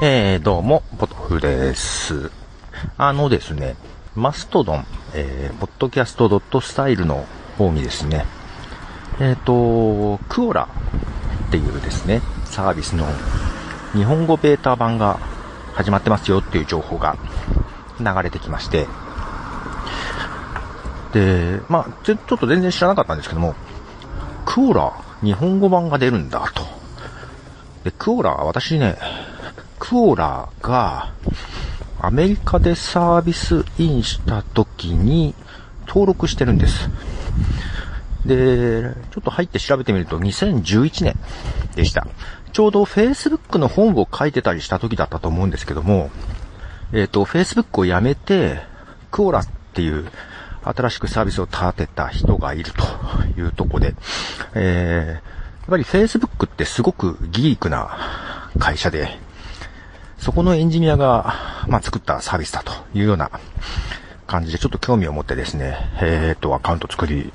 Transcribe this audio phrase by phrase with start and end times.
[0.00, 2.30] えー、どうも、ポトフです。
[2.96, 3.74] あのですね、
[4.14, 7.26] マストドン、えー、podcast.style の
[7.56, 8.24] 方にですね、
[9.18, 10.68] えっ、と、クオラ
[11.48, 13.06] っていうですね、サービスの
[13.92, 15.18] 日本語ベータ版が
[15.74, 17.16] 始まってますよっていう情報が
[17.98, 18.86] 流れてきまして、
[21.12, 23.56] で、まあ、ちょっと全然知らなかったんですけども、
[24.46, 24.92] クオラ、
[25.24, 26.62] 日本語版が出るんだと。
[27.82, 28.96] で、クオラ、私ね、
[29.78, 31.12] クオラが、
[32.00, 35.34] アメリカでサービスインした時に
[35.86, 36.88] 登録してるんです。
[38.24, 41.16] で、ちょっと入って調べてみると2011年
[41.74, 42.06] でした。
[42.52, 46.10] ちょうど Facebook の本を書いてたりした時だったと思うんですけども、
[46.92, 48.60] えっ、と、Facebook を辞めて、
[49.10, 50.06] クオラっていう
[50.62, 53.94] 新しくサービスを立てた人がいるというとこで、
[54.54, 55.22] えー、やっ
[55.68, 59.18] ぱり Facebook ってすごくギークな会社で、
[60.18, 63.30] そこのエンジニアが、まあ、作ったサービスだというような
[64.26, 67.32] 感じでちょっと興味を持ってですね、えっ、と、アカウント作り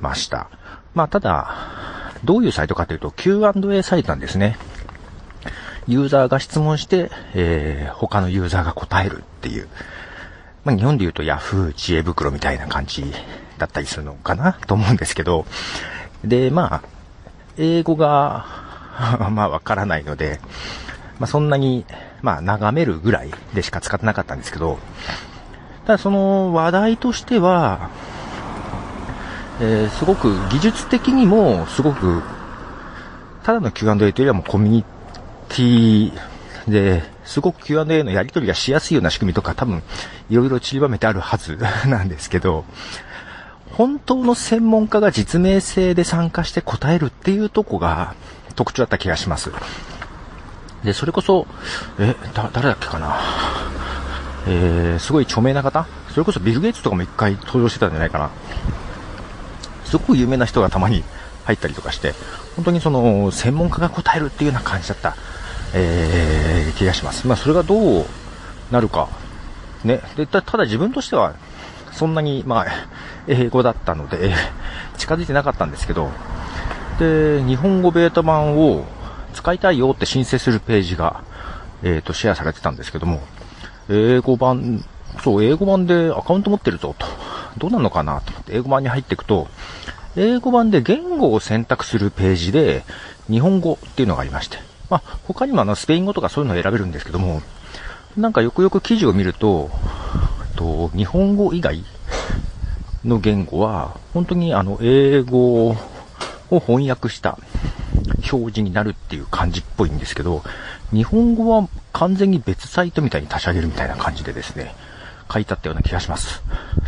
[0.00, 0.48] ました。
[0.94, 1.54] まあ、ただ、
[2.24, 4.56] どういうサイトかというと Q&A サイトなんですね。
[5.88, 9.68] ユーザーが質問して、えー、他のユーザーが答えるっていう。
[10.64, 13.04] まあ、日本で言うと Yahoo 知恵袋みたいな感じ
[13.58, 15.46] だったりするのかなと思うんですけど。
[16.24, 16.82] で、まあ、
[17.56, 18.46] 英語が、
[19.30, 20.40] まあ、わからないので、
[21.18, 21.84] まあ、そんなに、
[22.22, 24.78] まあ、眺めるぐらいでしか使ってなかったんですけど、
[25.86, 27.90] ただその話題としては、
[29.60, 32.22] えー、すごく技術的にも、すごく、
[33.42, 34.84] ただの Q&A というよりはもうコミュニ
[35.48, 36.12] ティ
[36.68, 39.82] で、すごく Q&A のやり取りがしやすいような仕組みとか多分、
[40.30, 42.64] いろいろ散りばめてあるはずなんですけど、
[43.72, 48.14] 本当の専門家が実名性で参加して答えるっていうとこが
[48.54, 49.50] 特徴だった気がします。
[50.84, 51.46] で、それこそ、
[51.98, 53.18] え、だ、誰だっけかな。
[54.46, 55.86] えー、すごい著名な方？
[56.10, 58.30] それこそビル・ゲイツとかも一回登場してたんじゃないかな。
[59.84, 61.04] すごく有名な人がたまに
[61.44, 62.14] 入ったりとかして、
[62.56, 65.14] 本当にその、専門家が答えるっていうような感じだった、
[65.74, 67.26] えー、気がします。
[67.26, 68.06] まあ、それがどう
[68.70, 69.08] なるか。
[69.84, 70.00] ね。
[70.16, 71.34] で、たただ自分としては、
[71.92, 72.66] そんなに、まあ、
[73.28, 74.34] 英語だったので、
[74.98, 76.10] 近づいてなかったんですけど、
[76.98, 78.84] で、日本語ベータ版を
[79.32, 81.24] 使いたいよって申請するページが、
[81.82, 83.20] えっ、ー、と、シェアされてたんですけども、
[83.88, 84.84] 英語版、
[85.22, 87.06] そう、英語版でアカウント持ってるぞと。
[87.58, 89.48] どうなのかなと思って英語版に入っていくと、
[90.16, 92.84] 英語版で言語を選択するページで、
[93.28, 94.58] 日本語っていうのがありまして。
[94.90, 97.42] まあ、他にもあの、スペイン語とかそういうのを選べるんですけども、
[98.16, 99.70] なんかよくよく記事を見ると、
[100.56, 101.82] と日本語以外
[103.04, 105.76] の言語は、本当にあの、英語を
[106.60, 107.38] 翻訳した
[108.16, 110.42] 表示になるっていう感じっぽいんですけど、
[110.92, 114.74] 日本語は完全に別サイトみたいに立ち上げるみたいな感じでですね、
[115.32, 116.42] 書いてあったような気がします。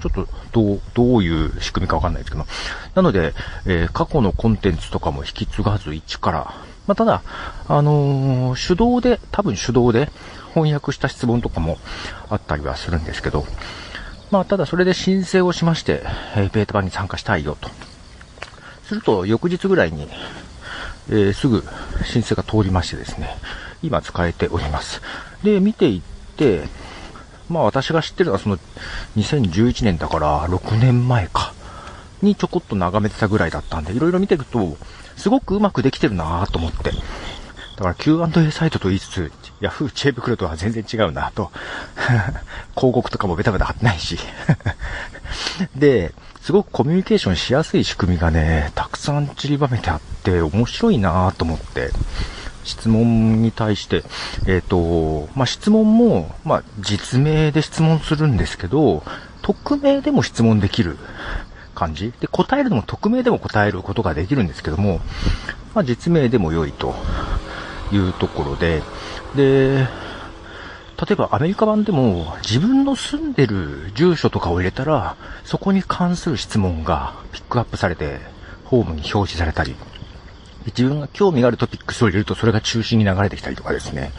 [0.00, 2.46] ちょっと、どう、どういう仕組みかわかんないですけど。
[2.94, 3.34] なので、
[3.66, 6.54] えー、過去のコンテンツとかも引き継がず一から、
[6.86, 7.22] まあ、ただ、
[7.68, 10.10] あのー、手動で、多分手動で
[10.54, 11.78] 翻訳した質問とかも
[12.30, 13.44] あったりはするんですけど、
[14.30, 16.02] まあ、ただそれで申請をしまして、
[16.36, 17.68] えー、ベータ版に参加したいよと。
[18.84, 20.08] すると、翌日ぐらいに、
[21.08, 21.64] えー、すぐ
[22.04, 23.36] 申請が通りましてですね、
[23.82, 25.00] 今使えております。
[25.42, 26.68] で、見ていって、
[27.48, 28.58] まあ私が知ってるのはその
[29.16, 31.54] 2011年だから6年前か。
[32.22, 34.76] にちょこっと眺めてたぐらいだったんで、いろいろ見ていくと、
[35.16, 36.90] すごくうまくできてるなぁと思って。
[37.76, 41.50] だから Q&A サイトと言いつつ、Yahoo 知恵袋とは全然違うなと。
[42.76, 44.18] 広告とかもベタベタ貼ってないし。
[45.74, 46.12] で、
[46.42, 51.90] すごくコミュニケーションしやすい仕組みがね、たくさん散りばめてあって、面白いなぁと思って。
[52.64, 54.04] 質問に対して、
[54.46, 59.02] えっ、ー、と、まあ、質問も、まあ、実名で質問するんですけど、
[59.42, 60.96] 匿名でも質問できる
[61.74, 65.00] 感じで、答えるのも匿名でも答えることができるんですけども、
[65.74, 66.94] まあ、実名でも良いと
[67.92, 68.82] いうところで、
[69.34, 69.88] で、
[71.00, 78.18] 例えばアメリカ版でも自分の住んでる住所とかを入れたら、そこに関する質問がピックアップされて、
[78.64, 79.74] ホームに表示されたり、
[80.66, 84.12] 自分が興味があるトピックスを入れるとそれが中心に流れてきたりとかですね。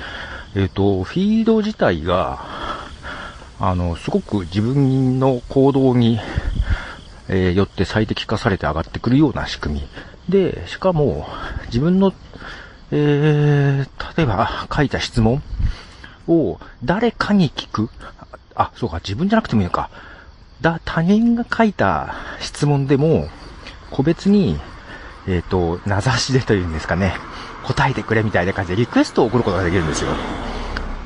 [0.56, 2.40] えっ、ー、と、フィード自体が、
[3.60, 6.20] あの、すごく自分の行動に、
[7.30, 9.88] えー、よって最適化されて上がってくるような仕組み。
[10.30, 11.28] で、しかも、
[11.68, 12.12] 自分の、
[12.90, 15.44] えー、例えば書いた質問
[16.32, 17.90] を誰かに聞く。
[18.56, 19.90] あ、そうか、自分じゃなくてもいいのか。
[20.62, 23.28] だ、他人が書いた質問でも、
[23.90, 24.60] 個別に
[25.28, 27.14] えっ、ー、と、名指しでというんですかね、
[27.64, 30.12] 答えてくれみたいな感じでリクエストを送ることができるんですよ。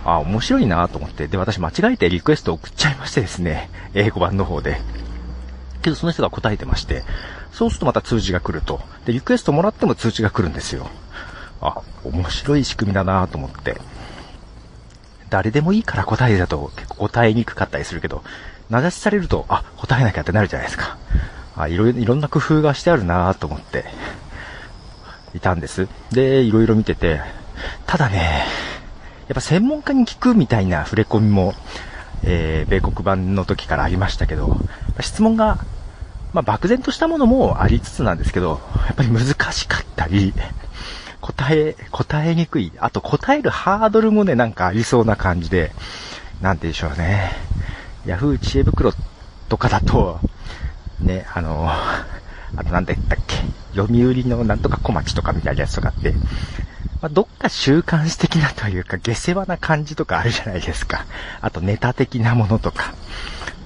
[0.05, 4.79] あ、面白いなと思って、で、私間違えてリクエストを送っちゃいましてですね、英語版の方で。
[5.81, 7.03] けどその人が答えてまして、
[7.51, 8.79] そうするとまた通知が来ると。
[9.05, 10.87] で、リクエストもらっても通知が来るんですよ。
[11.61, 13.81] あ、面白い仕組みだなと思って。
[15.29, 18.23] 誰でもいいから答えだと結構答えにくかったりするけど、
[18.69, 20.97] 名指しされると、あ、答えなきゃってなるじゃないですか。
[21.55, 23.85] あ、いろいろ、いろんな工夫がしてあるなと思って、
[25.33, 25.87] いたんです。
[26.11, 27.21] で、いろいろ見てて、
[27.85, 28.45] ただね、
[29.27, 31.53] やっぱ専門家に聞くみたいな触れ込みも、
[32.23, 34.57] えー、米国版の時からありましたけど、
[34.99, 35.59] 質問が、
[36.33, 40.33] まあ、漠然としたものもありつつなんですけど、やっぱり難しかったり、
[41.25, 42.71] 答え、答えにくい。
[42.77, 45.73] あと答えるハードルもね、なんかありそうな感じで、
[46.39, 47.31] なんて言うんでしょうね。
[48.05, 48.93] ヤフー知恵袋
[49.49, 50.19] とかだと、
[51.01, 53.37] ね、あの、あとなんだったっけ、
[53.75, 56.13] 読売のなんとか小町とかみたいなやつとかって、
[57.01, 61.07] まあ、どっか週刊誌的なというか、下世話な感じとかあるじゃないですか。
[61.41, 62.93] あとネタ的なものとか。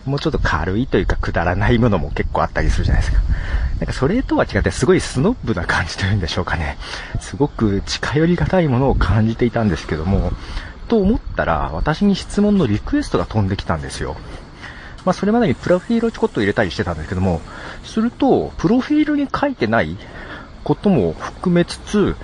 [0.09, 3.21] もうちょっと軽いというか、くだらないものも結構あったりするじゃないですか。
[3.79, 6.77] なんかそれとは違って、すごいスノッブな感じというんでしょうかね。
[7.21, 10.31] すごく近寄りがたいものを感じていたんですけども、
[10.88, 14.17] と思ったら、私に質問のリクエストが飛んできたんですよ。
[15.06, 17.41] まあ、それまでにプロフィールをちょこっと入れたりしてたんですけども、
[17.83, 19.95] すると、プロフィールに書いてない
[20.63, 22.15] ことも含めつつ、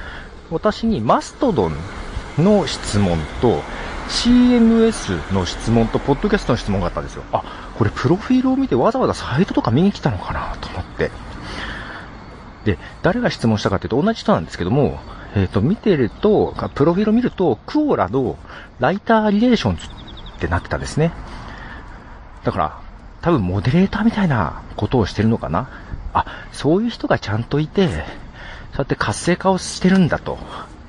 [0.52, 1.76] 私にマストドン
[2.38, 3.62] の質問と、
[4.07, 7.24] CMS の質問と、ポッドキャストの質問があったんですよ。
[7.31, 7.44] あ、
[7.78, 11.12] これプロフィールを見てわざわざサイトとか見に来たのかなと思って。
[12.66, 15.00] で、誰が質問したかっていうと同じ人なんですけども、
[15.36, 18.38] えっ、ー、と、見てると、プロフィールを見ると、クオラの
[18.80, 21.12] ライターリレーションズってなってたんですね。
[22.44, 22.80] だから、
[23.22, 25.68] 多分モデレーターみたいなことをしてるのかな
[26.13, 27.98] あ、そういう人がちゃんといて、そう
[28.78, 30.38] やって活性化をしてるんだと。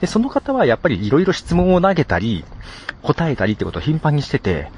[0.00, 2.44] で、その方はやっぱり色々質問を投げたり、
[3.02, 4.68] 答えたりってことを頻繁にしてて、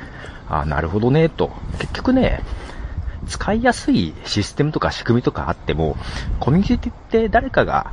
[0.48, 1.50] ああなるほどね、と。
[1.78, 2.42] 結局ね、
[3.26, 5.96] 使いやすいシステムとか仕組みとかあっても、
[6.40, 7.92] コミュニティって誰かが、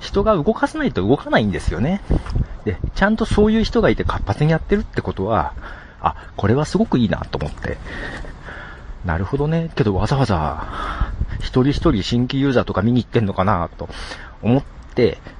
[0.00, 2.00] 人が動かさないと動かないんですよね。
[2.64, 5.54] で、ちゃんとそういう人がいて活発にやってるってことは、
[6.00, 7.78] あ、これはすごくいいなと思って。
[9.04, 9.70] なるほどね。
[9.74, 13.88] けどわざわざ、一人一人新規ユーザーとか見に行ってんのかなと
[14.42, 14.62] 思っ、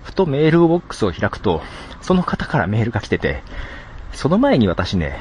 [0.03, 1.63] ふとメールボックスを開くと、
[2.01, 3.43] その方からメールが来てて、
[4.13, 5.21] その前に私ね、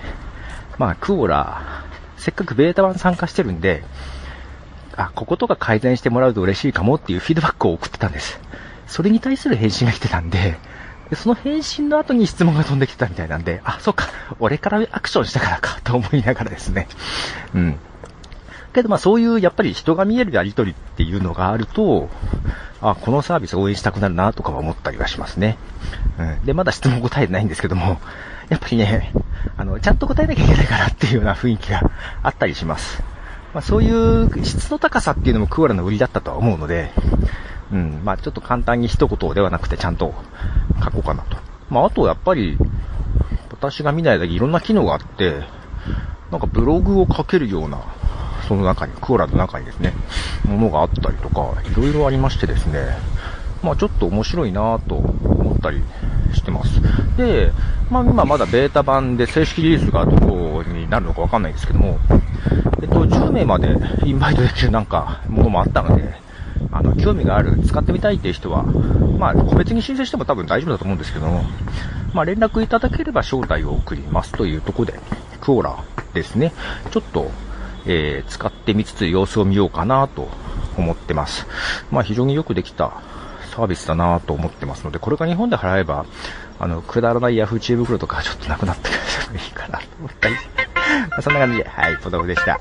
[0.78, 1.86] まあ、クオラ、
[2.18, 3.84] せっかくベータ版参加してるんで、
[4.96, 8.40] あ、こことか改善してもらうと嬉しいかもっていうフィードバックを送ってたんです。
[8.88, 10.58] それに対する返信が来てたんで、
[11.10, 16.88] でその返信の後に質問が飛んできてたみたいなんで、あ、そっか、俺からアクションしたからか、と思いながらですね。
[17.54, 17.80] うん。
[18.74, 22.10] けどまあそういうやっぱり人が見えるやりとりっていうのがあると、
[22.82, 25.58] あ、このサービス応援したくなるなとかは思ったりはしますね。
[26.20, 26.46] うん。
[26.46, 28.00] で、まだ質問答えてないんですけども、
[28.50, 29.12] やっぱりね、
[29.58, 31.82] あの、ちゃんと答えなきゃいけないかなっていうような雰囲気が
[32.24, 33.04] あったりします。
[33.54, 36.92] まあ、そういう質の高さっていうのもクオラの売りだったとは思うので、
[37.72, 40.14] うん、まあちょっと簡単に一言ではなくてちゃんと
[40.84, 41.38] 書こうかなと。
[41.70, 42.58] まああとやっぱり、
[43.52, 45.44] 私が見ないだけいろんな機能があって、
[46.32, 47.82] なんかブログを書けるような、
[48.48, 49.94] その中に、クオラーの中にですね、
[50.46, 52.98] ものがあったりとか、いろいろありましてですね、
[53.62, 55.82] まあちょっと面白いなと思ったり
[56.34, 56.82] してます。
[57.18, 57.52] で、
[57.90, 62.00] まあ今まだベータ版で正式リリースがどこになるのかわかんないんですけども、
[62.82, 63.76] えっと、10名まで
[64.06, 66.14] インバイトできるなんかものもあったので、
[66.72, 71.44] あの、興味がある、使ってみたいっていう人は、まあ個別に申請しても多分大丈夫だと思うんですけども、
[72.14, 75.00] まあ連絡いただければ招待を送りますというとこで、
[75.42, 75.76] クオラ
[76.14, 76.54] ですね、
[76.92, 77.32] ちょっと、
[77.88, 80.28] えー、使ってみつつ様子を見ようかなと
[80.78, 81.48] 思ってます。
[81.92, 83.02] まあ非常によくできた
[83.56, 86.06] サービスだなと思ってますので、これが日本で払えば、
[86.60, 90.36] あの、くだらないヤフー知恵袋とかちょっとなくなってくれてもいいかなと思ったり。
[91.22, 92.60] そんな感じで、はい、ポトフでした。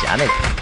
[0.00, 0.61] じゃあね。